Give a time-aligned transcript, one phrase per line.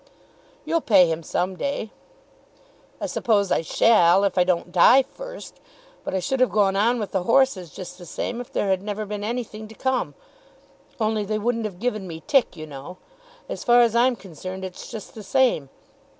[0.65, 1.91] "You'll pay him some day."
[2.99, 5.59] "I suppose I shall, if I don't die first.
[6.03, 8.81] But I should have gone on with the horses just the same if there had
[8.81, 10.15] never been anything to come;
[10.99, 12.97] only they wouldn't have given me tick, you know.
[13.47, 15.69] As far as I'm concerned it's just the same.